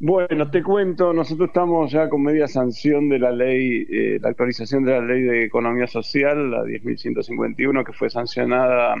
Bueno, 0.00 0.48
te 0.48 0.62
cuento, 0.62 1.12
nosotros 1.12 1.48
estamos 1.48 1.90
ya 1.90 2.08
con 2.08 2.22
media 2.22 2.46
sanción 2.46 3.08
de 3.08 3.18
la 3.18 3.32
ley, 3.32 3.84
eh, 3.90 4.18
la 4.22 4.28
actualización 4.28 4.84
de 4.84 4.92
la 4.92 5.00
ley 5.00 5.22
de 5.22 5.44
economía 5.44 5.88
social, 5.88 6.52
la 6.52 6.62
10.151, 6.62 7.84
que 7.84 7.92
fue 7.92 8.08
sancionada 8.08 8.94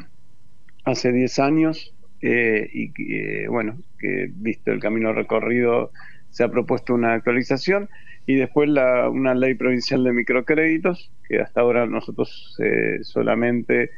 hace 0.84 1.12
10 1.12 1.38
años 1.38 1.94
eh, 2.20 2.68
y 2.72 2.92
que, 2.92 3.44
eh, 3.44 3.48
bueno, 3.48 3.78
que 3.96 4.28
visto 4.32 4.72
el 4.72 4.80
camino 4.80 5.12
recorrido 5.12 5.92
se 6.30 6.42
ha 6.42 6.50
propuesto 6.50 6.94
una 6.94 7.14
actualización 7.14 7.88
y 8.26 8.34
después 8.34 8.68
la, 8.68 9.08
una 9.08 9.34
ley 9.34 9.54
provincial 9.54 10.02
de 10.02 10.12
microcréditos, 10.12 11.12
que 11.28 11.40
hasta 11.40 11.60
ahora 11.60 11.86
nosotros 11.86 12.58
solamente 13.02 13.90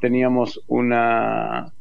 teníamos 0.00 0.62
una 0.68 1.72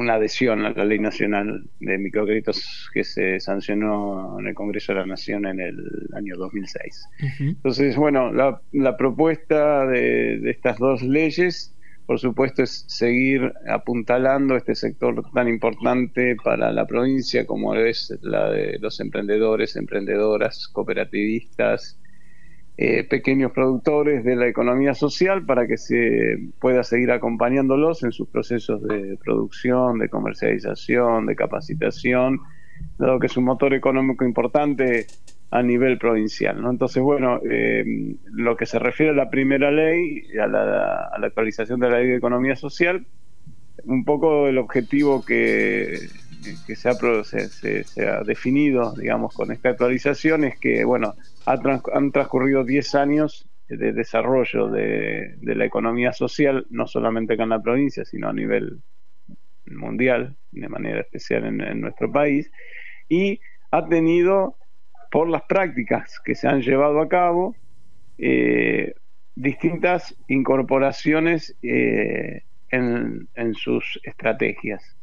una 0.00 0.14
adhesión 0.14 0.64
a 0.64 0.70
la 0.70 0.84
ley 0.84 0.98
nacional 0.98 1.64
de 1.78 1.98
microcréditos 1.98 2.88
que 2.92 3.04
se 3.04 3.38
sancionó 3.38 4.38
en 4.40 4.46
el 4.46 4.54
Congreso 4.54 4.92
de 4.92 5.00
la 5.00 5.06
Nación 5.06 5.46
en 5.46 5.60
el 5.60 6.08
año 6.14 6.36
2006. 6.36 7.08
Entonces, 7.40 7.96
bueno, 7.96 8.32
la, 8.32 8.96
propuesta 8.96 9.86
de, 9.86 10.50
estas 10.50 10.78
dos 10.78 11.02
leyes, 11.02 11.76
por 12.06 12.18
supuesto, 12.18 12.62
es 12.62 12.84
seguir 12.88 13.52
apuntalando 13.68 14.56
este 14.56 14.74
sector 14.74 15.22
tan 15.34 15.48
importante 15.48 16.34
para 16.42 16.72
la 16.72 16.86
provincia 16.86 17.46
como 17.46 17.74
es 17.74 18.18
la 18.22 18.50
de 18.50 18.78
los 18.78 19.00
emprendedores, 19.00 19.76
emprendedoras, 19.76 20.66
cooperativistas, 20.68 22.00
eh, 22.82 23.04
pequeños 23.04 23.52
productores 23.52 24.24
de 24.24 24.36
la 24.36 24.48
economía 24.48 24.94
social 24.94 25.44
para 25.44 25.66
que 25.66 25.76
se 25.76 26.38
pueda 26.60 26.82
seguir 26.82 27.10
acompañándolos 27.10 28.02
en 28.04 28.10
sus 28.10 28.26
procesos 28.26 28.82
de 28.82 29.18
producción, 29.22 29.98
de 29.98 30.08
comercialización, 30.08 31.26
de 31.26 31.36
capacitación, 31.36 32.40
dado 32.96 33.18
que 33.18 33.26
es 33.26 33.36
un 33.36 33.44
motor 33.44 33.74
económico 33.74 34.24
importante 34.24 35.04
a 35.50 35.62
nivel 35.62 35.98
provincial. 35.98 36.64
Entonces, 36.64 37.02
bueno, 37.02 37.40
eh, 37.50 37.84
lo 38.32 38.56
que 38.56 38.64
se 38.64 38.78
refiere 38.78 39.12
a 39.12 39.14
la 39.14 39.28
primera 39.28 39.70
ley, 39.70 40.22
a 40.42 40.46
la, 40.46 41.10
a 41.12 41.18
la 41.18 41.26
actualización 41.26 41.80
de 41.80 41.90
la 41.90 41.98
ley 41.98 42.08
de 42.08 42.16
economía 42.16 42.56
social, 42.56 43.06
un 43.84 44.06
poco 44.06 44.48
el 44.48 44.56
objetivo 44.56 45.22
que, 45.22 45.98
que 46.66 46.76
se, 46.76 46.88
ha, 46.88 46.94
se, 47.24 47.84
se, 47.84 48.08
ha 48.08 48.22
definido, 48.22 48.94
digamos, 48.94 49.34
con 49.34 49.52
esta 49.52 49.70
actualización 49.70 50.44
es 50.44 50.58
que, 50.58 50.84
bueno, 50.84 51.14
han 51.46 52.12
transcurrido 52.12 52.64
10 52.64 52.94
años 52.94 53.46
de 53.76 53.92
desarrollo 53.92 54.68
de, 54.68 55.36
la 55.40 55.64
economía 55.64 56.12
social, 56.12 56.66
no 56.70 56.86
solamente 56.86 57.34
acá 57.34 57.44
en 57.44 57.50
la 57.50 57.62
provincia, 57.62 58.04
sino 58.04 58.28
a 58.28 58.32
nivel 58.32 58.80
mundial, 59.66 60.36
de 60.50 60.68
manera 60.68 61.00
especial 61.00 61.44
en, 61.44 61.80
nuestro 61.80 62.10
país, 62.10 62.50
y 63.08 63.40
ha 63.70 63.86
tenido, 63.86 64.56
por 65.10 65.28
las 65.28 65.42
prácticas 65.42 66.20
que 66.24 66.34
se 66.34 66.48
han 66.48 66.62
llevado 66.62 67.00
a 67.00 67.08
cabo, 67.08 67.54
eh, 68.18 68.94
distintas 69.36 70.16
incorporaciones 70.26 71.56
eh, 71.62 72.42
en, 72.70 73.54
sus 73.54 74.00
estrategias. 74.02 74.96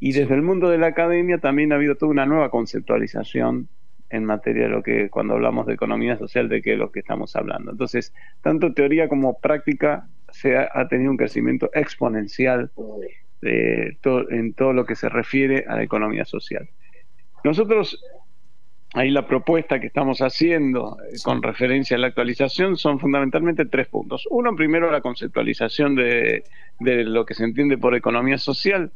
Y 0.00 0.12
desde 0.12 0.34
el 0.34 0.42
mundo 0.42 0.68
de 0.68 0.78
la 0.78 0.88
academia 0.88 1.38
también 1.38 1.72
ha 1.72 1.76
habido 1.76 1.94
toda 1.96 2.10
una 2.10 2.26
nueva 2.26 2.50
conceptualización 2.50 3.68
en 4.10 4.24
materia 4.24 4.64
de 4.64 4.68
lo 4.68 4.82
que 4.82 5.10
cuando 5.10 5.34
hablamos 5.34 5.66
de 5.66 5.74
economía 5.74 6.16
social 6.16 6.48
de 6.48 6.62
qué 6.62 6.74
es 6.74 6.78
lo 6.78 6.92
que 6.92 7.00
estamos 7.00 7.34
hablando. 7.36 7.72
Entonces, 7.72 8.12
tanto 8.42 8.72
teoría 8.74 9.08
como 9.08 9.38
práctica 9.38 10.06
se 10.30 10.56
ha, 10.56 10.88
tenido 10.88 11.10
un 11.10 11.16
crecimiento 11.16 11.70
exponencial 11.74 12.70
de 13.40 13.96
en 14.30 14.54
todo 14.54 14.72
lo 14.72 14.84
que 14.84 14.96
se 14.96 15.08
refiere 15.08 15.64
a 15.68 15.76
la 15.76 15.82
economía 15.82 16.24
social. 16.24 16.68
Nosotros 17.44 18.02
ahí 18.94 19.10
la 19.10 19.26
propuesta 19.26 19.80
que 19.80 19.88
estamos 19.88 20.20
haciendo 20.20 20.96
eh, 21.02 21.16
con 21.22 21.42
referencia 21.42 21.96
a 21.96 22.00
la 22.00 22.06
actualización 22.06 22.76
son 22.76 23.00
fundamentalmente 23.00 23.66
tres 23.66 23.88
puntos. 23.88 24.26
Uno, 24.30 24.54
primero, 24.54 24.90
la 24.90 25.00
conceptualización 25.00 25.96
de, 25.96 26.44
lo 26.78 27.26
que 27.26 27.34
se 27.34 27.44
entiende 27.44 27.76
por 27.76 27.94
economía 27.94 28.38
social. 28.38 28.92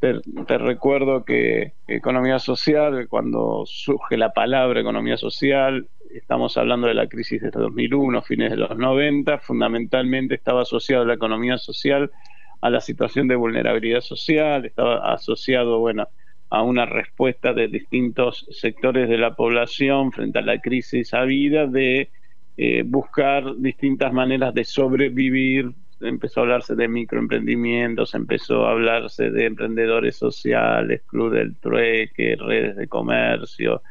te, 0.00 0.58
recuerdo 0.58 1.24
que 1.24 1.72
economía 1.86 2.38
social, 2.38 3.06
cuando 3.08 3.64
surge 3.66 4.16
la 4.16 4.32
palabra 4.32 4.80
economía 4.80 5.18
social, 5.18 5.88
estamos 6.14 6.56
hablando 6.56 6.86
de 6.86 6.94
la 6.94 7.06
crisis 7.06 7.42
de 7.42 7.50
2001, 7.50 8.22
fines 8.22 8.50
de 8.50 8.56
los 8.56 8.76
90, 8.76 9.38
fundamentalmente 9.38 10.34
estaba 10.34 10.62
asociado 10.62 11.04
la 11.04 11.14
economía 11.14 11.58
social 11.58 12.10
a 12.62 12.70
la 12.70 12.80
situación 12.80 13.28
de 13.28 13.36
vulnerabilidad 13.36 14.00
social, 14.00 14.64
estaba 14.64 15.12
asociado, 15.12 15.80
bueno, 15.80 16.08
a 16.54 16.62
una 16.62 16.86
respuesta 16.86 17.52
de 17.52 17.66
distintos 17.66 18.46
sectores 18.50 19.08
de 19.08 19.18
la 19.18 19.34
población 19.34 20.12
frente 20.12 20.38
a 20.38 20.42
la 20.42 20.60
crisis 20.60 21.12
habida 21.12 21.66
de 21.66 22.10
eh, 22.56 22.84
buscar 22.86 23.56
distintas 23.56 24.12
maneras 24.12 24.54
de 24.54 24.62
sobrevivir. 24.62 25.72
Empezó 26.00 26.40
a 26.40 26.42
hablarse 26.44 26.76
de 26.76 26.86
microemprendimientos, 26.86 28.14
empezó 28.14 28.66
a 28.66 28.70
hablarse 28.70 29.30
de 29.30 29.46
emprendedores 29.46 30.14
sociales, 30.14 31.02
club 31.06 31.32
del 31.32 31.56
trueque, 31.56 32.36
redes 32.38 32.76
de 32.76 32.86
comercio, 32.86 33.82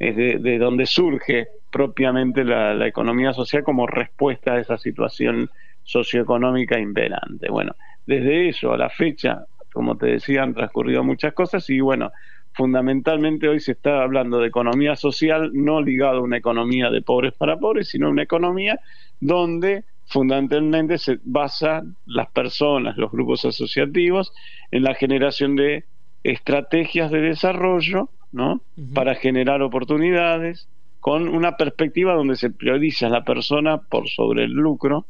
es 0.00 0.16
de, 0.16 0.58
donde 0.58 0.86
surge 0.86 1.46
propiamente 1.70 2.42
la, 2.42 2.74
la 2.74 2.88
economía 2.88 3.32
social 3.32 3.62
como 3.62 3.86
respuesta 3.86 4.54
a 4.54 4.60
esa 4.60 4.76
situación 4.76 5.50
socioeconómica 5.84 6.80
imperante. 6.80 7.48
Bueno, 7.48 7.76
desde 8.06 8.48
eso 8.48 8.72
a 8.72 8.76
la 8.76 8.90
fecha 8.90 9.46
como 9.72 9.96
te 9.96 10.06
decía, 10.06 10.42
han 10.42 10.54
transcurrido 10.54 11.04
muchas 11.04 11.34
cosas 11.34 11.68
y 11.70 11.80
bueno, 11.80 12.10
fundamentalmente 12.52 13.48
hoy 13.48 13.60
se 13.60 13.72
está 13.72 14.02
hablando 14.02 14.40
de 14.40 14.48
economía 14.48 14.96
social, 14.96 15.50
no 15.54 15.80
ligado 15.80 16.18
a 16.18 16.22
una 16.22 16.38
economía 16.38 16.90
de 16.90 17.02
pobres 17.02 17.34
para 17.34 17.58
pobres, 17.58 17.88
sino 17.88 18.10
una 18.10 18.22
economía 18.22 18.80
donde 19.20 19.84
fundamentalmente 20.06 20.98
se 20.98 21.20
basan 21.22 21.96
las 22.06 22.30
personas, 22.30 22.96
los 22.96 23.12
grupos 23.12 23.44
asociativos, 23.44 24.32
en 24.70 24.82
la 24.82 24.94
generación 24.94 25.54
de 25.54 25.84
estrategias 26.24 27.10
de 27.10 27.20
desarrollo, 27.20 28.10
¿no? 28.32 28.62
Para 28.94 29.14
generar 29.14 29.62
oportunidades, 29.62 30.68
con 31.00 31.28
una 31.28 31.56
perspectiva 31.56 32.14
donde 32.14 32.36
se 32.36 32.50
prioriza 32.50 33.08
la 33.08 33.24
persona 33.24 33.78
por 33.78 34.08
sobre 34.08 34.44
el 34.44 34.52
lucro, 34.52 35.06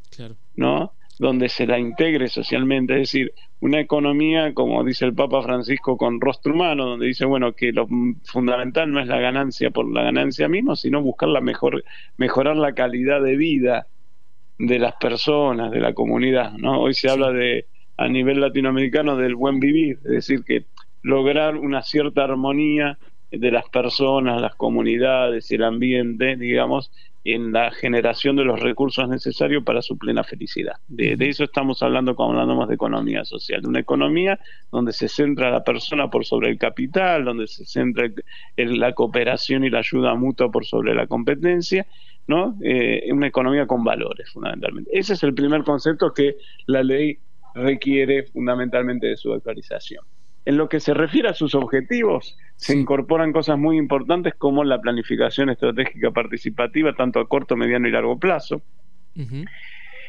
¿no? 0.54 0.92
Donde 1.18 1.48
se 1.48 1.66
la 1.66 1.78
integre 1.78 2.28
socialmente, 2.28 2.94
es 2.94 3.00
decir, 3.00 3.32
una 3.60 3.80
economía, 3.80 4.54
como 4.54 4.84
dice 4.84 5.04
el 5.04 5.14
Papa 5.14 5.42
Francisco, 5.42 5.96
con 5.96 6.20
rostro 6.20 6.54
humano, 6.54 6.86
donde 6.86 7.06
dice, 7.06 7.24
bueno, 7.24 7.54
que 7.54 7.72
lo 7.72 7.88
fundamental 8.24 8.90
no 8.90 9.00
es 9.00 9.08
la 9.08 9.18
ganancia 9.18 9.70
por 9.70 9.92
la 9.92 10.04
ganancia 10.04 10.48
misma, 10.48 10.76
sino 10.76 11.02
buscar 11.02 11.28
la 11.28 11.40
mejor, 11.40 11.84
mejorar 12.16 12.56
la 12.56 12.72
calidad 12.72 13.20
de 13.20 13.36
vida 13.36 13.88
de 14.58 14.78
las 14.78 14.94
personas, 14.94 15.70
de 15.70 15.80
la 15.80 15.92
comunidad, 15.92 16.52
¿no? 16.52 16.80
Hoy 16.80 16.94
se 16.94 17.10
habla 17.10 17.32
de, 17.32 17.66
a 17.96 18.08
nivel 18.08 18.40
latinoamericano, 18.40 19.16
del 19.16 19.34
buen 19.34 19.60
vivir, 19.60 19.98
es 20.04 20.10
decir, 20.10 20.44
que 20.44 20.66
lograr 21.02 21.56
una 21.56 21.82
cierta 21.82 22.24
armonía 22.24 22.98
de 23.30 23.50
las 23.50 23.68
personas, 23.68 24.40
las 24.40 24.54
comunidades 24.54 25.50
y 25.50 25.56
el 25.56 25.64
ambiente, 25.64 26.36
digamos, 26.36 26.90
en 27.24 27.52
la 27.52 27.70
generación 27.70 28.36
de 28.36 28.44
los 28.44 28.60
recursos 28.60 29.08
necesarios 29.08 29.64
para 29.64 29.82
su 29.82 29.98
plena 29.98 30.24
felicidad. 30.24 30.76
De, 30.86 31.16
eso 31.20 31.44
estamos 31.44 31.82
hablando 31.82 32.14
cuando 32.14 32.40
hablamos 32.40 32.68
de 32.68 32.74
economía 32.74 33.24
social, 33.24 33.62
de 33.62 33.68
una 33.68 33.80
economía 33.80 34.38
donde 34.70 34.92
se 34.92 35.08
centra 35.08 35.50
la 35.50 35.64
persona 35.64 36.08
por 36.08 36.24
sobre 36.24 36.50
el 36.50 36.58
capital, 36.58 37.24
donde 37.24 37.46
se 37.46 37.64
centra 37.64 38.08
la 38.56 38.92
cooperación 38.92 39.64
y 39.64 39.70
la 39.70 39.80
ayuda 39.80 40.14
mutua 40.14 40.50
por 40.50 40.64
sobre 40.64 40.94
la 40.94 41.06
competencia, 41.06 41.86
¿no? 42.26 42.56
Eh, 42.62 43.08
una 43.12 43.26
economía 43.26 43.66
con 43.66 43.84
valores, 43.84 44.30
fundamentalmente. 44.30 44.90
Ese 44.92 45.14
es 45.14 45.22
el 45.22 45.34
primer 45.34 45.64
concepto 45.64 46.12
que 46.12 46.36
la 46.66 46.82
ley 46.82 47.18
requiere 47.54 48.24
fundamentalmente 48.24 49.08
de 49.08 49.16
su 49.16 49.32
actualización. 49.32 50.04
En 50.48 50.56
lo 50.56 50.70
que 50.70 50.80
se 50.80 50.94
refiere 50.94 51.28
a 51.28 51.34
sus 51.34 51.54
objetivos, 51.54 52.38
se 52.56 52.74
incorporan 52.74 53.34
cosas 53.34 53.58
muy 53.58 53.76
importantes 53.76 54.34
como 54.34 54.64
la 54.64 54.80
planificación 54.80 55.50
estratégica 55.50 56.10
participativa, 56.10 56.94
tanto 56.94 57.20
a 57.20 57.28
corto, 57.28 57.54
mediano 57.54 57.86
y 57.86 57.90
largo 57.90 58.18
plazo, 58.18 58.62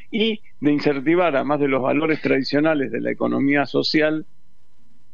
y 0.09 0.41
de 0.61 0.71
incentivar, 0.71 1.35
además 1.35 1.59
de 1.59 1.67
los 1.67 1.81
valores 1.81 2.21
tradicionales 2.21 2.89
de 2.89 3.01
la 3.01 3.11
economía 3.11 3.65
social, 3.65 4.25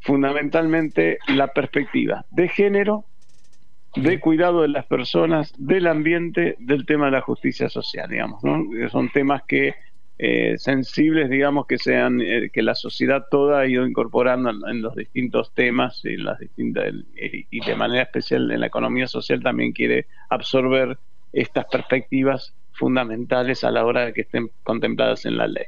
fundamentalmente 0.01 1.17
la 1.27 1.47
perspectiva 1.47 2.23
de 2.29 2.47
género, 2.47 3.05
de 3.95 4.19
cuidado 4.19 4.61
de 4.61 4.67
las 4.67 4.85
personas, 4.85 5.55
del 5.57 5.87
ambiente, 5.87 6.55
del 6.59 6.85
tema 6.85 7.05
de 7.05 7.13
la 7.13 7.21
justicia 7.21 7.67
social, 7.67 8.07
digamos, 8.11 8.43
¿no? 8.43 8.63
Son 8.91 9.09
temas 9.09 9.41
que 9.47 9.73
eh, 10.17 10.55
sensibles, 10.57 11.29
digamos, 11.29 11.67
que 11.67 11.77
sean 11.77 12.21
eh, 12.21 12.49
que 12.53 12.61
la 12.61 12.73
sociedad 12.73 13.25
toda 13.29 13.59
ha 13.59 13.67
ido 13.67 13.85
incorporando 13.85 14.49
en, 14.49 14.81
los 14.81 14.95
distintos 14.95 15.53
temas 15.53 16.03
y, 16.05 16.15
las 16.15 16.39
distintas, 16.39 16.93
y 17.15 17.65
de 17.65 17.75
manera 17.75 18.03
especial 18.03 18.49
en 18.49 18.61
la 18.61 18.67
economía 18.67 19.07
social 19.07 19.43
también 19.43 19.73
quiere 19.73 20.07
absorber 20.29 20.97
estas 21.33 21.65
perspectivas 21.65 22.53
fundamentales 22.71 23.63
a 23.63 23.71
la 23.71 23.85
hora 23.85 24.05
de 24.05 24.13
que 24.13 24.21
estén 24.21 24.49
contempladas 24.63 25.25
en 25.25 25.37
la 25.37 25.47
ley. 25.47 25.65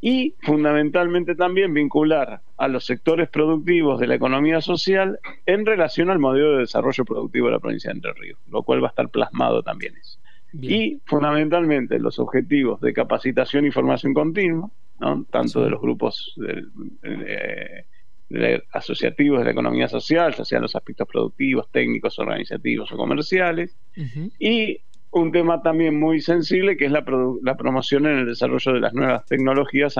y 0.00 0.34
fundamentalmente 0.42 1.34
también 1.34 1.72
vincular 1.72 2.42
a 2.58 2.68
los 2.68 2.84
sectores 2.84 3.28
productivos 3.30 3.98
de 3.98 4.06
la 4.06 4.16
economía 4.16 4.60
social 4.60 5.18
en 5.46 5.64
relación 5.64 6.10
al 6.10 6.18
modelo 6.18 6.52
de 6.52 6.58
desarrollo 6.58 7.04
productivo 7.06 7.46
de 7.46 7.52
la 7.52 7.58
provincia 7.58 7.90
de 7.90 7.96
Entre 7.96 8.12
Ríos, 8.12 8.38
lo 8.50 8.62
cual 8.62 8.82
va 8.82 8.88
a 8.88 8.90
estar 8.90 9.08
plasmado 9.08 9.62
también 9.62 9.96
eso. 9.96 10.18
Y 10.60 11.00
fundamentalmente 11.04 11.98
los 11.98 12.18
objetivos 12.18 12.80
de 12.80 12.92
capacitación 12.92 13.66
y 13.66 13.70
formación 13.70 14.14
continua, 14.14 14.70
tanto 15.30 15.62
de 15.62 15.70
los 15.70 15.80
grupos 15.80 16.34
asociativos 18.72 19.40
de 19.40 19.44
la 19.44 19.50
economía 19.50 19.88
social, 19.88 20.34
ya 20.34 20.44
sean 20.44 20.62
los 20.62 20.76
aspectos 20.76 21.08
productivos, 21.08 21.70
técnicos, 21.70 22.18
organizativos 22.18 22.90
o 22.92 22.96
comerciales, 22.96 23.76
y 24.38 24.78
un 25.10 25.30
tema 25.30 25.62
también 25.62 25.98
muy 25.98 26.20
sensible 26.20 26.76
que 26.76 26.86
es 26.86 26.92
la, 26.92 27.04
la 27.42 27.56
promoción 27.56 28.06
en 28.06 28.18
el 28.18 28.26
desarrollo 28.26 28.72
de 28.72 28.80
las 28.80 28.94
nuevas 28.94 29.24
tecnologías, 29.26 29.94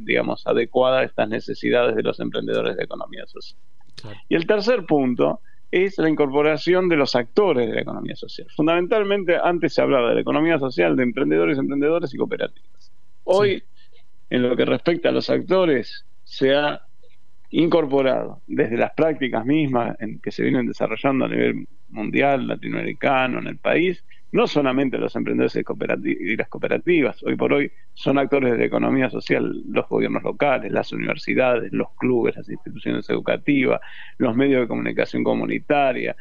digamos, 0.00 0.46
adecuadas 0.46 1.02
a 1.02 1.04
estas 1.04 1.28
necesidades 1.28 1.96
de 1.96 2.02
los 2.02 2.18
emprendedores 2.20 2.76
de 2.76 2.84
economía 2.84 3.26
social. 3.26 3.60
Y 4.28 4.36
el 4.36 4.46
tercer 4.46 4.86
punto 4.86 5.40
es 5.70 5.98
la 5.98 6.08
incorporación 6.08 6.88
de 6.88 6.96
los 6.96 7.14
actores 7.14 7.68
de 7.68 7.74
la 7.74 7.82
economía 7.82 8.16
social. 8.16 8.46
Fundamentalmente, 8.56 9.36
antes 9.42 9.74
se 9.74 9.82
hablaba 9.82 10.08
de 10.08 10.16
la 10.16 10.20
economía 10.20 10.58
social, 10.58 10.96
de 10.96 11.02
emprendedores, 11.02 11.58
emprendedores 11.58 12.12
y 12.14 12.16
cooperativas. 12.16 12.92
Hoy, 13.24 13.62
en 14.30 14.42
lo 14.42 14.56
que 14.56 14.64
respecta 14.64 15.10
a 15.10 15.12
los 15.12 15.28
actores, 15.28 16.06
se 16.24 16.54
ha 16.54 16.82
incorporado 17.50 18.42
desde 18.46 18.76
las 18.76 18.92
prácticas 18.92 19.44
mismas 19.44 19.96
en 20.00 20.20
que 20.20 20.30
se 20.30 20.42
vienen 20.42 20.66
desarrollando 20.66 21.26
a 21.26 21.28
nivel 21.28 21.66
mundial, 21.88 22.46
latinoamericano, 22.46 23.38
en 23.38 23.46
el 23.46 23.56
país, 23.56 24.04
no 24.30 24.46
solamente 24.46 24.98
los 24.98 25.16
emprendedores 25.16 25.56
y 26.04 26.36
las 26.36 26.48
cooperativas, 26.48 27.22
hoy 27.22 27.36
por 27.36 27.52
hoy 27.52 27.72
son 27.94 28.18
actores 28.18 28.52
de 28.52 28.58
la 28.58 28.64
economía 28.66 29.08
social 29.08 29.62
los 29.68 29.88
gobiernos 29.88 30.22
locales, 30.22 30.70
las 30.70 30.92
universidades, 30.92 31.72
los 31.72 31.88
clubes, 31.96 32.36
las 32.36 32.48
instituciones 32.48 33.08
educativas, 33.08 33.80
los 34.18 34.36
medios 34.36 34.60
de 34.60 34.68
comunicación 34.68 35.24
comunitaria, 35.24 36.14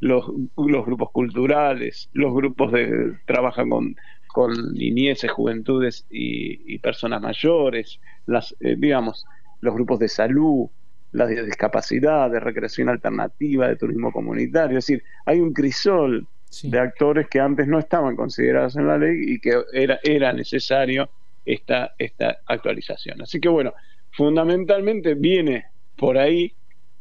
los, 0.00 0.26
grupos 0.56 1.10
culturales, 1.10 2.08
los 2.14 2.32
grupos 2.32 2.72
de 2.72 3.14
trabajan 3.26 3.68
con, 3.68 3.96
con 4.28 4.72
niñeces, 4.72 5.30
juventudes 5.30 6.06
y, 6.08 6.78
personas 6.78 7.20
mayores, 7.20 8.00
las, 8.26 8.56
eh, 8.60 8.74
digamos, 8.78 9.26
los 9.60 9.74
grupos 9.74 9.98
de 9.98 10.08
salud, 10.08 10.68
la 11.12 11.26
de 11.26 11.44
discapacidad, 11.44 12.30
de 12.30 12.40
recreación 12.40 12.88
alternativa, 12.88 13.68
de 13.68 13.76
turismo 13.76 14.12
comunitario. 14.12 14.78
Es 14.78 14.86
decir, 14.86 15.02
hay 15.26 15.40
un 15.40 15.52
crisol 15.52 16.26
de 16.62 16.78
actores 16.78 17.28
que 17.28 17.40
antes 17.40 17.66
no 17.66 17.78
estaban 17.78 18.16
considerados 18.16 18.76
en 18.76 18.86
la 18.86 18.98
ley 18.98 19.34
y 19.34 19.40
que 19.40 19.62
era, 19.72 20.00
era 20.02 20.32
necesario 20.32 21.10
esta, 21.44 21.94
esta 21.98 22.38
actualización. 22.46 23.22
Así 23.22 23.40
que 23.40 23.48
bueno, 23.48 23.72
fundamentalmente 24.12 25.14
viene 25.14 25.66
por 25.96 26.18
ahí 26.18 26.52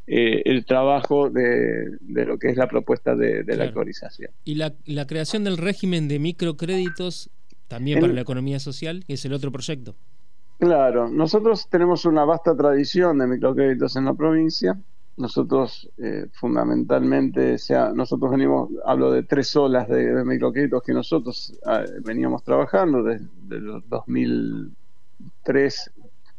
eh, 0.08 0.42
el 0.46 0.66
trabajo 0.66 1.30
de, 1.30 1.98
lo 2.02 2.38
que 2.38 2.50
es 2.50 2.58
la 2.58 2.68
propuesta 2.68 3.16
de, 3.16 3.44
la 3.46 3.66
actualización. 3.66 4.32
Y 4.44 4.56
la, 4.56 4.74
la, 4.86 5.06
creación 5.06 5.44
del 5.44 5.58
régimen 5.58 6.08
de 6.08 6.20
microcréditos 6.20 7.30
también 7.68 8.00
para 8.00 8.14
la 8.14 8.22
economía 8.22 8.60
social, 8.60 9.04
que 9.06 9.14
es 9.14 9.26
el 9.26 9.34
otro 9.34 9.52
proyecto. 9.52 9.96
Claro, 10.60 11.10
nosotros 11.10 11.70
tenemos 11.70 12.06
una 12.06 12.26
vasta 12.26 12.56
tradición 12.56 13.20
de 13.20 13.28
microcréditos 13.28 13.96
en 13.96 14.06
la 14.06 14.14
provincia. 14.14 14.78
Nosotros 15.20 15.88
eh, 15.98 16.28
fundamentalmente, 16.32 17.58
sea, 17.58 17.92
nosotros 17.94 18.32
venimos, 18.32 18.70
hablo 18.86 19.12
de 19.12 19.24
tres 19.24 19.54
olas 19.58 19.90
de, 19.90 20.24
microcréditos 20.24 20.82
que 20.82 20.94
nosotros 20.94 21.60
ah, 21.66 21.84
veníamos 22.06 22.42
trabajando 22.42 23.04
desde, 23.04 23.60
los 23.60 23.84
2003 23.90 25.92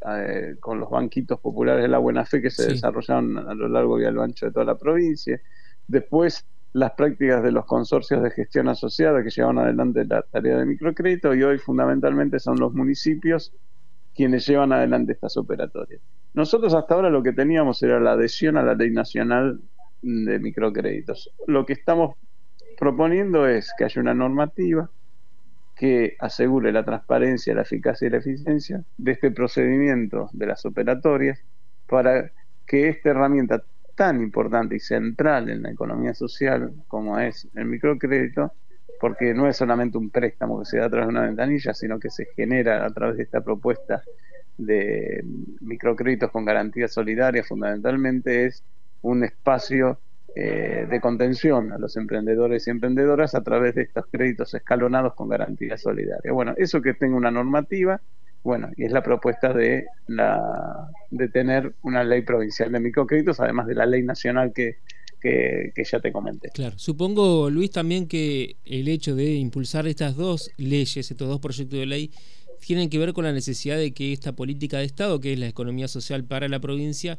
eh, 0.07 0.57
con 0.61 0.81
los 0.81 0.89
banquitos 0.89 1.39
populares 1.41 1.83
de 1.83 1.89
la 1.89 1.99
buena 1.99 2.25
fe 2.25 2.41
que 2.41 2.51
se 2.51 2.69
desarrollaron 2.69 3.37
a 3.37 3.53
lo 3.53 3.69
largo 3.69 4.01
y 4.01 4.07
a 4.07 4.11
lo 4.11 4.23
ancho 4.23 4.47
de 4.47 4.53
toda 4.53 4.65
la 4.65 4.79
provincia. 4.79 5.39
Después 5.87 6.47
las 6.73 6.93
prácticas 6.93 7.43
de 7.43 7.53
los 7.53 7.67
consorcios 7.67 8.23
de 8.23 8.31
gestión 8.31 8.69
asociada 8.69 9.23
que 9.23 9.29
llevan 9.29 9.59
adelante 9.59 10.07
la 10.07 10.23
tarea 10.23 10.57
de 10.57 10.65
microcrédito 10.65 11.35
y 11.35 11.43
hoy 11.43 11.59
fundamentalmente 11.59 12.39
son 12.39 12.59
los 12.59 12.73
municipios 12.73 13.53
quienes 14.15 14.47
llevan 14.47 14.73
adelante 14.73 15.13
estas 15.13 15.37
operatorias. 15.37 16.01
Nosotros 16.35 16.75
hasta 16.75 16.95
ahora 16.95 17.11
lo 17.11 17.23
que 17.23 17.33
teníamos 17.33 17.83
era 17.83 18.01
la 18.01 18.13
adhesión 18.13 18.57
a 18.57 18.63
la 18.63 18.75
ley 18.75 18.91
nacional 18.91 19.61
de 20.03 20.39
microcréditos. 20.39 21.33
Lo 21.47 21.67
que 21.67 21.75
estamos 21.75 22.17
proponiendo 22.79 23.47
es 23.47 23.73
que 23.77 23.85
haya 23.85 24.01
una 24.01 24.15
normativa 24.15 24.89
que 25.77 26.17
asegure 26.19 26.73
la 26.73 26.85
transparencia, 26.85 27.55
la 27.55 27.63
eficacia 27.63 28.07
y 28.07 28.11
la 28.11 28.19
eficiencia 28.19 28.85
de 28.99 29.13
este 29.13 29.31
procedimiento 29.31 30.29
de 30.33 30.47
las 30.47 30.65
operatorias 30.67 31.41
para 31.87 32.31
que 32.67 32.89
esta 32.89 33.11
herramienta 33.11 33.63
tan 33.95 34.21
importante 34.21 34.77
y 34.77 34.81
central 34.81 35.51
en 35.51 35.63
la 35.63 35.71
economía 35.71 36.15
social 36.15 36.73
como 36.87 37.19
es 37.19 37.49
el 37.55 37.67
microcrédito 37.67 38.53
porque 39.01 39.33
no 39.33 39.49
es 39.49 39.57
solamente 39.57 39.97
un 39.97 40.11
préstamo 40.11 40.61
que 40.61 40.67
se 40.67 40.79
da 40.79 40.87
a 40.87 40.91
través 40.91 41.09
de 41.09 41.13
una 41.13 41.27
ventanilla, 41.27 41.73
sino 41.73 41.99
que 41.99 42.11
se 42.11 42.27
genera 42.37 42.85
a 42.85 42.91
través 42.91 43.17
de 43.17 43.23
esta 43.23 43.41
propuesta 43.41 44.03
de 44.59 45.25
microcréditos 45.61 46.31
con 46.31 46.45
garantía 46.45 46.87
solidaria, 46.87 47.43
fundamentalmente 47.43 48.45
es 48.45 48.63
un 49.01 49.25
espacio 49.25 49.99
eh, 50.37 50.87
de 50.89 51.01
contención 51.01 51.73
a 51.73 51.79
los 51.79 51.97
emprendedores 51.97 52.67
y 52.67 52.71
emprendedoras 52.71 53.35
a 53.35 53.43
través 53.43 53.75
de 53.75 53.83
estos 53.83 54.05
créditos 54.13 54.53
escalonados 54.53 55.15
con 55.15 55.31
garantía 55.31 55.79
solidaria. 55.79 56.31
Bueno, 56.33 56.53
eso 56.59 56.83
que 56.83 56.93
tenga 56.93 57.17
una 57.17 57.31
normativa, 57.31 58.01
bueno, 58.45 58.69
y 58.77 58.85
es 58.85 58.93
la 58.93 59.03
propuesta 59.03 59.55
de, 59.55 59.87
la, 60.09 60.91
de 61.11 61.29
tener 61.29 61.73
una 61.83 62.05
ley 62.05 62.21
provincial 62.21 62.71
de 62.71 62.81
microcréditos, 62.81 63.41
además 63.41 63.67
de 63.67 63.75
la 63.75 63.87
ley 63.87 64.03
nacional 64.03 64.53
que 64.53 64.77
que, 65.21 65.73
ya 65.77 66.01
te 66.01 66.13
comenté. 66.13 66.51
Claro, 66.55 66.79
supongo, 66.79 67.51
Luis, 67.51 67.71
también 67.71 68.07
que 68.09 68.57
el 68.65 68.89
hecho 68.89 69.15
de 69.15 69.35
impulsar 69.35 69.87
estas 69.87 70.17
dos 70.17 70.51
leyes, 70.57 71.11
estos 71.11 71.29
dos 71.29 71.41
proyectos 71.41 71.79
de 71.79 71.87
ley, 71.87 72.11
tienen 72.61 72.91
que 72.91 72.99
ver 72.99 73.13
con 73.13 73.25
la 73.25 73.33
necesidad 73.33 73.77
de 73.77 73.93
que 73.93 74.13
esta 74.13 74.33
política 74.33 74.79
de 74.79 74.85
Estado, 74.85 75.21
que 75.21 75.33
es 75.33 75.39
la 75.39 75.49
economía 75.49 75.89
social 75.89 76.25
para 76.25 76.49
la 76.49 76.61
provincia, 76.61 77.19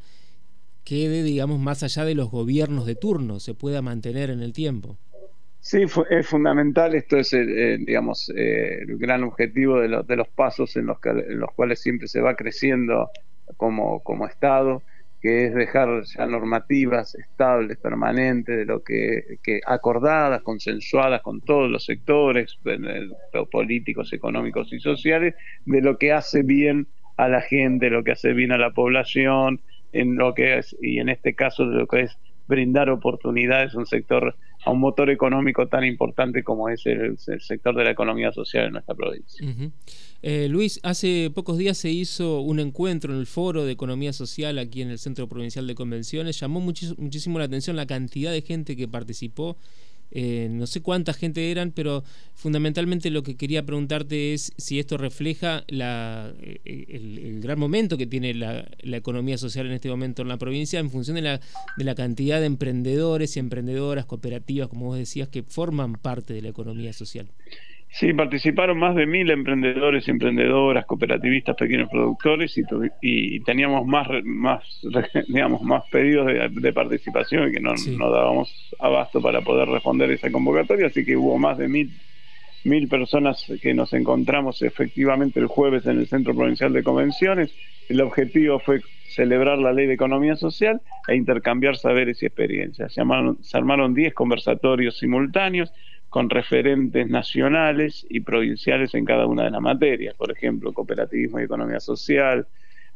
quede, 0.84 1.24
digamos, 1.24 1.60
más 1.60 1.84
allá 1.84 2.06
de 2.06 2.16
los 2.16 2.30
gobiernos 2.30 2.86
de 2.86 2.96
turno, 2.96 3.40
se 3.40 3.54
pueda 3.54 3.82
mantener 3.82 4.30
en 4.30 4.42
el 4.42 4.54
tiempo. 4.54 4.98
Sí, 5.60 5.84
es 6.10 6.28
fundamental, 6.28 6.96
esto 6.96 7.18
es, 7.18 7.34
eh, 7.34 7.78
digamos, 7.80 8.32
eh, 8.36 8.80
el 8.82 8.98
gran 8.98 9.24
objetivo 9.24 9.80
de, 9.80 10.04
de 10.08 10.16
los 10.16 10.28
pasos 10.28 10.76
en 10.76 10.88
los, 10.88 10.98
en 11.06 11.40
los 11.40 11.52
cuales 11.54 11.80
siempre 11.80 12.08
se 12.08 12.20
va 12.20 12.36
creciendo 12.36 13.12
como, 13.58 14.02
como 14.02 14.26
Estado 14.26 14.82
que 15.22 15.46
es 15.46 15.54
dejar 15.54 16.04
ya 16.04 16.26
normativas 16.26 17.14
estables, 17.16 17.78
permanentes, 17.78 18.58
de 18.58 18.66
lo 18.66 18.84
que, 18.84 19.38
acordadas, 19.68 20.42
consensuadas 20.42 21.22
con 21.22 21.42
todos 21.42 21.70
los 21.70 21.86
sectores 21.86 22.58
políticos, 23.52 24.14
económicos 24.14 24.74
y 24.74 24.80
sociales, 24.80 25.36
de 25.66 25.82
lo 25.82 25.98
que 25.98 26.12
hace 26.12 26.42
bien 26.42 26.88
a 27.18 27.28
la 27.28 27.42
gente, 27.42 27.92
lo 27.92 28.04
que 28.04 28.14
hace 28.14 28.34
bien 28.34 28.52
a 28.52 28.58
la 28.58 28.72
población, 28.72 29.62
en 29.94 30.16
lo 30.16 30.34
que 30.34 30.58
es, 30.58 30.76
y 30.82 31.00
en 31.00 31.10
este 31.10 31.36
caso 31.36 31.68
de 31.68 31.76
lo 31.76 31.88
que 31.88 32.02
es 32.02 32.18
brindar 32.48 32.90
oportunidades 32.90 33.76
a 33.76 33.80
un 33.80 33.86
sector, 33.86 34.36
a 34.64 34.72
un 34.72 34.80
motor 34.80 35.10
económico 35.10 35.68
tan 35.68 35.84
importante 35.84 36.44
como 36.44 36.70
es 36.70 36.86
el, 36.86 37.18
sector 37.18 37.76
de 37.76 37.84
la 37.84 37.92
economía 37.92 38.32
social 38.32 38.68
en 38.68 38.74
nuestra 38.74 38.94
provincia. 38.94 39.46
Eh, 40.22 40.48
Luis, 40.50 40.80
hace 40.84 41.32
pocos 41.34 41.58
días 41.58 41.78
se 41.78 41.90
hizo 41.90 42.42
un 42.42 42.60
encuentro 42.60 43.12
en 43.14 43.20
el 43.20 43.26
Foro 43.26 43.66
de 43.66 43.72
Economía 43.72 44.14
Social 44.14 44.60
aquí 44.60 44.84
en 44.84 44.92
el 44.92 45.00
Centro 45.00 45.28
Provincial 45.28 45.66
de 45.66 45.74
Convenciones. 45.74 46.40
Llamó 46.40 46.60
muchísimo 46.60 47.40
la 47.40 47.46
atención 47.46 47.76
la 47.76 47.88
cantidad 47.88 48.32
de 48.32 48.42
gente 48.42 48.76
que 48.76 48.88
participó. 48.88 49.58
Eh, 50.12 50.50
no 50.52 50.68
sé 50.68 50.82
cuánta 50.82 51.14
gente 51.14 51.52
eran, 51.52 51.72
pero 51.72 52.04
fundamentalmente 52.34 53.10
lo 53.10 53.24
que 53.24 53.38
quería 53.38 53.66
preguntarte 53.66 54.34
es 54.34 54.52
si 54.58 54.80
esto 54.80 54.98
refleja 54.98 55.64
la, 55.68 56.34
eh, 56.42 56.86
el, 56.90 57.40
gran 57.42 57.58
momento 57.58 57.98
que 57.98 58.08
tiene 58.08 58.34
la, 58.34 58.70
economía 58.84 59.38
social 59.38 59.66
en 59.68 59.72
este 59.74 59.90
momento 59.90 60.22
en 60.22 60.28
la 60.28 60.38
provincia 60.38 60.80
en 60.80 60.92
función 60.92 61.16
de 61.16 61.22
la, 61.22 61.42
de 61.78 61.84
la 61.84 61.96
cantidad 61.96 62.40
de 62.40 62.46
emprendedores 62.46 63.36
y 63.36 63.40
emprendedoras, 63.40 64.06
cooperativas, 64.06 64.68
como 64.68 64.88
vos 64.88 64.98
decías, 64.98 65.30
que 65.30 65.44
forman 65.44 65.94
parte 65.94 66.34
de 66.34 66.42
la 66.42 66.50
economía 66.50 66.94
social. 66.94 67.28
Sí, 67.94 68.14
participaron 68.14 68.80
más 68.80 68.96
de 68.96 69.06
mil 69.06 69.30
emprendedores 69.30 70.08
y 70.08 70.12
emprendedoras, 70.12 70.86
cooperativistas, 70.86 71.58
pequeños 71.58 71.90
productores 71.90 72.58
y, 72.58 72.64
y 73.02 73.42
teníamos 73.42 73.86
más, 73.86 74.08
más, 74.24 74.64
digamos, 75.28 75.62
más 75.62 75.84
pedidos 75.90 76.28
de, 76.28 76.74
participación 76.74 77.50
y 77.50 77.52
que 77.52 77.60
no, 77.60 77.74
no, 77.98 78.10
dábamos 78.10 78.50
abasto 78.80 79.22
para 79.22 79.42
poder 79.42 79.68
responder 79.68 80.10
esa 80.10 80.32
convocatoria, 80.32 80.88
así 80.88 81.04
que 81.04 81.18
hubo 81.18 81.38
más 81.38 81.58
de 81.58 81.68
mil, 81.68 81.92
mil 82.64 82.88
personas 82.88 83.46
que 83.62 83.74
nos 83.74 83.92
encontramos 83.92 84.62
efectivamente 84.62 85.42
el 85.42 85.48
jueves 85.48 85.86
en 85.86 86.00
el 86.00 86.08
Centro 86.08 86.34
Provincial 86.34 86.72
de 86.72 86.84
Convenciones. 86.84 87.54
El 87.90 88.00
objetivo 88.00 88.60
fue 88.60 88.80
celebrar 89.10 89.58
la 89.58 89.74
ley 89.74 89.88
de 89.88 89.96
economía 89.96 90.38
social 90.38 90.80
e 91.10 91.16
intercambiar 91.18 91.76
saberes 91.76 92.24
y 92.24 92.28
experiencias. 92.28 92.94
Se, 92.94 93.02
se 93.42 93.58
armaron 93.58 93.94
10 93.94 94.14
conversatorios 94.14 94.98
simultáneos 94.98 95.74
con 96.12 96.30
referentes 96.30 97.08
nacionales 97.08 98.06
y 98.10 98.20
provinciales 98.20 98.94
en 98.96 99.06
cada 99.06 99.26
una 99.28 99.46
de 99.46 99.52
las 99.52 99.62
materias, 99.62 100.14
por 100.14 100.30
ejemplo, 100.30 100.74
cooperativismo 100.74 101.40
y 101.40 101.44
economía 101.44 101.80
social, 101.80 102.46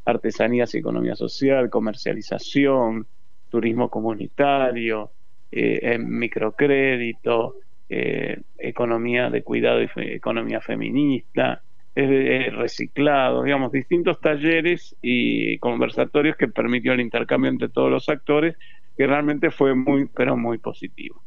artesanías 0.03 0.75
y 0.75 0.79
economía 0.79 1.15
social, 1.15 1.69
comercialización, 1.69 3.07
turismo 3.50 3.89
comunitario, 3.89 5.12
eh, 5.50 5.98
microcrédito, 5.98 7.55
eh, 7.88 8.41
economía 8.57 9.29
de 9.29 9.43
cuidado 9.43 9.81
y 9.81 9.88
economía 9.95 10.60
feminista, 10.60 11.63
reciclado, 11.95 13.43
digamos, 13.43 13.72
distintos 13.72 14.19
talleres 14.19 14.93
y 15.01 15.57
conversatorios 15.60 16.36
que 16.36 16.50
permitió 16.50 16.91
el 16.91 17.00
intercambio 17.00 17.50
entre 17.50 17.69
todos 17.69 17.89
los 17.89 18.10
actores, 18.10 18.57
que 18.98 19.07
realmente 19.07 19.51
fue 19.51 19.74
muy, 19.74 20.10
pero 20.13 20.36
muy 20.36 20.57
positivo. 20.57 21.24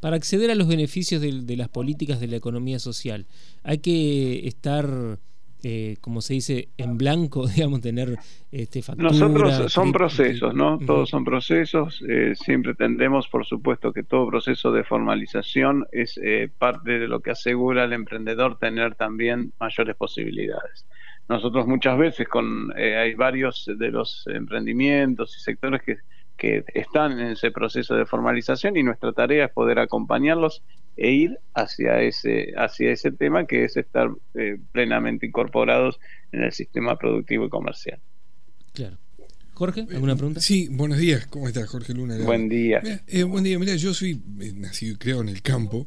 Para 0.00 0.16
acceder 0.16 0.50
a 0.50 0.54
los 0.54 0.68
beneficios 0.68 1.20
de, 1.20 1.56
las 1.56 1.68
políticas 1.68 2.20
de 2.20 2.28
la 2.28 2.36
economía 2.36 2.78
social, 2.78 3.26
hay 3.62 3.78
que 3.78 4.46
estar, 4.48 5.18
eh, 5.62 5.96
como 6.00 6.22
se 6.22 6.34
dice, 6.34 6.68
en 6.78 6.96
blanco, 6.96 7.46
digamos, 7.54 7.80
tener 7.80 8.16
este, 8.50 8.82
factura, 8.82 9.10
Nosotros 9.10 9.72
son 9.72 9.92
procesos, 9.92 10.54
¿no? 10.54 10.78
Todos 10.78 11.10
son 11.10 11.24
procesos. 11.24 12.02
Eh, 12.08 12.34
siempre 12.34 12.74
tendemos, 12.74 13.28
por 13.28 13.44
supuesto, 13.44 13.92
que 13.92 14.02
todo 14.02 14.26
proceso 14.28 14.72
de 14.72 14.84
formalización 14.84 15.86
es 15.92 16.18
eh, 16.22 16.50
parte 16.58 16.98
de 16.98 17.08
lo 17.08 17.20
que 17.20 17.32
asegura 17.32 17.84
al 17.84 17.92
emprendedor 17.92 18.58
tener 18.58 18.94
también 18.94 19.52
mayores 19.60 19.96
posibilidades. 19.96 20.86
Nosotros 21.28 21.66
muchas 21.68 21.96
veces 21.96 22.26
con 22.26 22.72
hay 22.76 23.14
varios 23.14 23.70
de 23.78 23.90
los 23.92 24.26
emprendimientos 24.26 25.36
y 25.36 25.40
sectores 25.40 25.80
que 25.82 25.98
que 26.40 26.64
están 26.72 27.20
en 27.20 27.32
ese 27.32 27.50
proceso 27.50 27.94
de 27.94 28.06
formalización 28.06 28.74
y 28.78 28.82
nuestra 28.82 29.12
tarea 29.12 29.44
es 29.44 29.52
poder 29.52 29.78
acompañarlos 29.78 30.62
e 30.96 31.12
ir 31.12 31.38
hacia 31.54 32.00
ese, 32.00 32.54
hacia 32.56 32.92
ese 32.92 33.12
tema 33.12 33.46
que 33.46 33.64
es 33.64 33.76
estar 33.76 34.08
eh, 34.34 34.56
plenamente 34.72 35.26
incorporados 35.26 36.00
en 36.32 36.42
el 36.42 36.52
sistema 36.52 36.96
productivo 36.96 37.44
y 37.44 37.50
comercial. 37.50 38.00
Claro. 38.72 38.96
Jorge, 39.52 39.86
¿alguna 39.92 40.16
pregunta? 40.16 40.40
Sí, 40.40 40.68
buenos 40.70 40.96
días. 40.96 41.26
¿Cómo 41.26 41.46
estás, 41.46 41.68
Jorge 41.68 41.92
Luna? 41.92 42.16
Buen 42.24 42.48
día. 42.48 42.80
Eh, 43.06 43.22
buen 43.24 43.44
día. 43.44 43.58
Mira, 43.58 43.76
yo 43.76 43.92
soy 43.92 44.12
eh, 44.40 44.52
nacido 44.56 44.94
y 44.94 44.96
creo 44.96 45.20
en 45.20 45.28
el 45.28 45.42
campo 45.42 45.86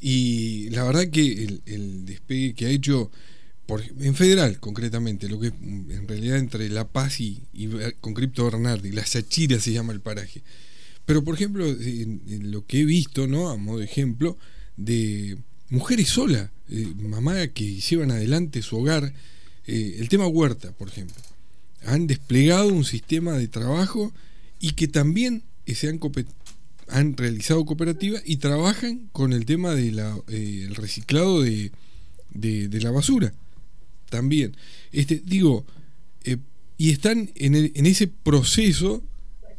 y 0.00 0.68
la 0.68 0.84
verdad 0.84 1.04
que 1.10 1.44
el, 1.44 1.62
el 1.64 2.04
despegue 2.04 2.54
que 2.54 2.66
ha 2.66 2.68
hecho 2.68 3.10
en 3.68 4.14
federal 4.14 4.60
concretamente, 4.60 5.28
lo 5.28 5.40
que 5.40 5.48
es 5.48 5.54
mm, 5.58 5.90
en 5.90 6.08
realidad 6.08 6.38
entre 6.38 6.68
La 6.68 6.86
Paz 6.86 7.20
y, 7.20 7.42
con 8.00 8.14
Cripto 8.14 8.44
Bernardi, 8.44 8.92
la 8.92 9.06
Sachira 9.06 9.58
se 9.58 9.72
llama 9.72 9.92
el 9.92 10.00
paraje. 10.00 10.42
Pero 11.06 11.24
por 11.24 11.34
ejemplo, 11.34 11.66
lo 11.66 12.66
que 12.66 12.80
he 12.80 12.84
visto, 12.84 13.26
¿no? 13.26 13.50
A 13.50 13.56
modo 13.56 13.78
de 13.78 13.84
ejemplo, 13.84 14.38
de 14.76 15.38
mujeres 15.68 16.08
solas, 16.08 16.50
eh, 16.70 16.92
mamá 16.96 17.46
que 17.48 17.80
llevan 17.80 18.10
adelante 18.10 18.62
su 18.62 18.78
hogar, 18.78 19.12
eh, 19.66 19.96
el 19.98 20.08
tema 20.08 20.26
huerta, 20.26 20.72
por 20.72 20.88
ejemplo. 20.88 21.16
Han 21.84 22.06
desplegado 22.06 22.68
un 22.68 22.84
sistema 22.84 23.32
de 23.32 23.48
trabajo 23.48 24.14
y 24.60 24.72
que 24.72 24.88
también 24.88 25.42
eh, 25.66 25.74
se 25.74 25.88
han, 25.88 26.00
han 26.88 27.16
realizado 27.18 27.66
cooperativas 27.66 28.22
y 28.24 28.38
trabajan 28.38 29.08
con 29.12 29.34
el 29.34 29.44
tema 29.44 29.74
del 29.74 30.00
el 30.28 30.74
reciclado 30.74 31.42
de, 31.42 31.70
de 32.30 32.80
la 32.80 32.90
basura 32.90 33.34
también. 34.08 34.56
Este, 34.92 35.22
digo, 35.24 35.64
eh, 36.24 36.38
y 36.78 36.90
están 36.90 37.30
en, 37.34 37.54
en 37.54 37.86
ese 37.86 38.08
proceso 38.08 39.02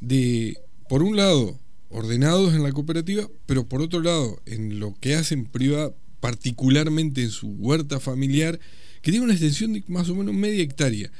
de, 0.01 0.57
por 0.89 1.03
un 1.03 1.15
lado, 1.15 1.59
ordenados 1.89 2.53
en 2.53 2.63
la 2.63 2.71
cooperativa, 2.71 3.29
pero 3.45 3.67
por 3.67 3.81
otro 3.81 4.01
lado, 4.01 4.41
en 4.45 4.79
lo 4.79 4.95
que 4.99 5.15
hacen 5.15 5.45
privada, 5.45 5.93
particularmente 6.19 7.21
en 7.21 7.29
su 7.29 7.47
huerta 7.47 7.99
familiar, 7.99 8.59
que 9.01 9.11
tiene 9.11 9.23
una 9.23 9.33
extensión 9.33 9.73
de 9.73 9.83
más 9.87 10.09
o 10.09 10.15
menos 10.15 10.33
media 10.33 10.63
hectárea. 10.63 11.11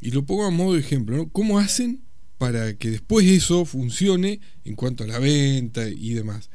Y 0.00 0.10
lo 0.10 0.24
pongo 0.26 0.44
a 0.44 0.50
modo 0.50 0.74
de 0.74 0.80
ejemplo, 0.80 1.16
¿no? 1.16 1.28
¿Cómo 1.28 1.58
hacen 1.58 2.02
para 2.38 2.74
que 2.74 2.90
después 2.90 3.26
eso 3.26 3.64
funcione 3.64 4.40
en 4.64 4.74
cuanto 4.74 5.04
a 5.04 5.06
la 5.06 5.20
venta 5.20 5.88
y 5.88 6.14
demás? 6.14 6.50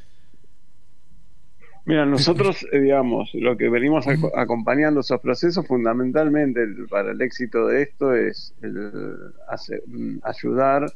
Mira, 1.87 2.05
nosotros, 2.05 2.67
eh, 2.73 2.81
digamos, 2.81 3.33
lo 3.33 3.55
que 3.55 3.69
venimos 3.69 4.05
acompañando 4.35 4.99
esos 4.99 5.21
procesos, 5.21 5.65
fundamentalmente 5.65 6.67
para 6.89 7.11
el 7.11 7.21
éxito 7.21 7.67
de 7.67 7.83
esto 7.83 8.13
es 8.13 8.53
mm, 8.61 10.17
ayudar 10.21 10.91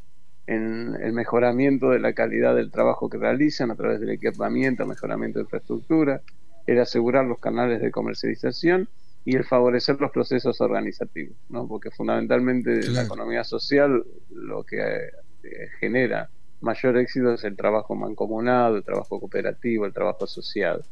en 0.48 0.98
el 1.01 1.13
mejoramiento 1.13 1.91
de 1.91 2.00
la 2.00 2.12
calidad 2.12 2.57
del 2.57 2.71
trabajo 2.71 3.10
que 3.10 3.17
realizan 3.17 3.71
a 3.71 3.75
través 3.75 4.01
del 4.01 4.10
equipamiento, 4.10 4.86
mejoramiento 4.86 5.39
de 5.39 5.43
infraestructura, 5.43 6.21
el 6.67 6.81
asegurar 6.81 7.24
los 7.24 7.39
canales 7.39 7.79
de 7.81 7.89
comercialización 7.89 8.89
y 9.24 9.38
el 9.38 9.45
favorecer 9.45 9.95
los 10.01 10.12
procesos 10.12 10.60
organizativos, 10.60 11.38
¿no? 11.48 11.69
porque 11.69 11.89
fundamentalmente 11.89 12.86
la 12.89 13.03
economía 13.03 13.45
social 13.45 14.03
lo 14.29 14.65
que 14.65 14.81
eh, 14.81 15.69
genera 15.79 16.29
mayor 16.62 16.98
éxito 16.98 17.34
es 17.34 17.44
el 17.44 17.56
trabajo 17.56 17.96
mancomunado, 17.96 18.77
el 18.77 18.84
trabajo 18.84 19.20
cooperativo, 19.20 19.86
el 19.86 19.94
trabajo 19.94 20.25
asociado. 20.25 20.84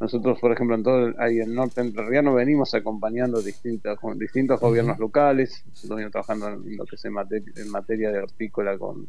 Nosotros, 0.00 0.40
por 0.40 0.50
ejemplo, 0.50 0.76
en 0.76 0.82
todo 0.82 1.14
ahí 1.18 1.40
en 1.40 1.54
Norte 1.54 1.82
Entrerriano 1.82 2.32
venimos 2.32 2.72
acompañando 2.72 3.42
distintos, 3.42 3.98
distintos 4.16 4.58
gobiernos 4.58 4.98
locales. 4.98 5.62
Nosotros 5.68 5.96
venimos 5.96 6.12
trabajando 6.12 6.48
en 6.48 6.76
lo 6.78 6.86
que 6.86 6.96
es 6.96 7.04
en 7.04 7.12
materia, 7.70 8.10
de 8.10 8.18
hortícola 8.18 8.78
con, 8.78 9.06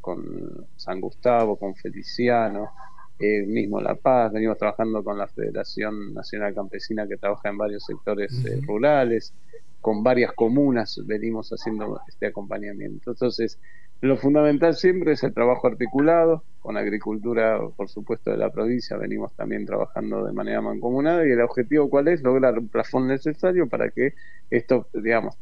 con, 0.00 0.66
San 0.76 0.98
Gustavo, 0.98 1.58
con 1.58 1.74
Feliciano, 1.74 2.70
eh, 3.18 3.42
mismo 3.42 3.82
La 3.82 3.94
Paz. 3.94 4.32
Venimos 4.32 4.56
trabajando 4.56 5.04
con 5.04 5.18
la 5.18 5.26
Federación 5.26 6.14
Nacional 6.14 6.54
Campesina 6.54 7.06
que 7.06 7.18
trabaja 7.18 7.50
en 7.50 7.58
varios 7.58 7.84
sectores 7.84 8.32
eh, 8.46 8.62
rurales. 8.66 9.34
Con 9.82 10.02
varias 10.02 10.32
comunas 10.32 11.02
venimos 11.04 11.50
haciendo 11.50 12.00
este 12.08 12.28
acompañamiento. 12.28 13.10
Entonces, 13.10 13.58
lo 14.02 14.16
fundamental 14.16 14.74
siempre 14.74 15.12
es 15.12 15.22
el 15.22 15.32
trabajo 15.32 15.68
articulado, 15.68 16.42
con 16.58 16.76
agricultura, 16.76 17.60
por 17.76 17.88
supuesto, 17.88 18.32
de 18.32 18.36
la 18.36 18.50
provincia, 18.50 18.96
venimos 18.96 19.32
también 19.34 19.64
trabajando 19.64 20.24
de 20.24 20.32
manera 20.32 20.60
mancomunada 20.60 21.26
y 21.26 21.30
el 21.30 21.40
objetivo 21.40 21.88
cuál 21.88 22.08
es 22.08 22.20
lograr 22.20 22.58
un 22.58 22.68
plafón 22.68 23.06
necesario 23.06 23.68
para 23.68 23.90
que 23.90 24.14
esto, 24.50 24.88
digamos, 24.92 25.36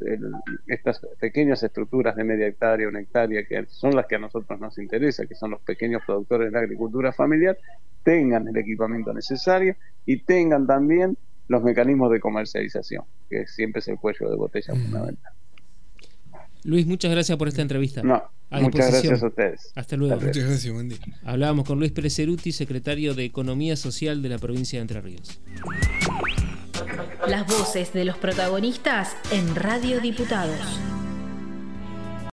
estas 0.67 1.01
pequeñas 1.19 1.63
estructuras 1.63 2.17
de 2.17 2.25
media 2.25 2.47
hectárea, 2.47 2.87
una 2.87 3.01
hectárea, 3.01 3.45
que 3.45 3.65
son 3.69 3.97
las 3.97 4.07
que 4.07 4.17
a 4.17 4.19
nosotros 4.19 4.61
nos 4.61 4.77
interesa, 4.77 5.27
que 5.27 5.35
son 5.35 5.53
los 5.53 5.61
pequeños 5.63 6.03
productores 6.05 6.49
de 6.49 6.53
la 6.53 6.61
agricultura 6.61 7.13
familiar, 7.13 7.57
tengan 8.03 8.47
el 8.47 8.57
equipamiento 8.59 9.15
necesario 9.15 9.75
y 10.05 10.23
tengan 10.23 10.67
también 10.67 11.17
los 11.49 11.63
mecanismos 11.63 12.13
de 12.13 12.21
comercialización, 12.21 13.05
que 13.29 13.47
siempre 13.47 13.81
es 13.81 13.89
el 13.89 13.99
cuello 13.99 14.29
de 14.29 14.37
botella 14.37 14.75
fundamental. 14.75 15.33
Luis, 16.65 16.87
muchas 16.87 17.11
gracias 17.11 17.37
por 17.39 17.49
esta 17.49 17.63
entrevista. 17.63 18.03
No, 18.03 18.23
muchas 18.51 18.91
gracias 18.91 19.23
a 19.23 19.27
ustedes. 19.27 19.73
Hasta 19.75 19.97
luego. 19.97 20.21
Muchas 20.21 20.45
gracias, 20.45 20.75
Wendy. 20.75 20.97
Hablábamos 21.25 21.67
con 21.67 21.79
Luis 21.79 21.93
Pérez 21.93 22.15
Ceruti, 22.15 22.53
secretario 22.53 23.15
de 23.15 23.25
Economía 23.25 23.77
Social 23.77 24.23
de 24.23 24.29
la 24.29 24.39
provincia 24.39 24.79
de 24.79 24.83
Entre 24.83 25.01
Ríos. 25.01 25.41
Las 27.27 27.47
voces 27.47 27.93
de 27.93 28.05
los 28.05 28.17
protagonistas 28.17 29.17
en 29.33 29.55
Radio 29.55 30.01
Diputados. 30.01 30.81